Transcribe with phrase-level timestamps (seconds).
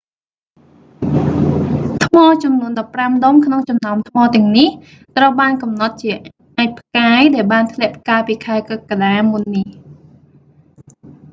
[2.03, 4.69] ថ្មចំនួនដប់ប្រាំដុំក្នុងចំណោមថ្មទាំងនេះ
[5.17, 6.11] ត្រូវបានកំណត់ជា
[6.57, 9.67] អាចផ្កាយដែលបានធ្លាក់កាលពីខែកក្កដាមុននេះ